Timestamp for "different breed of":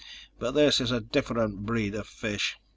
0.99-2.07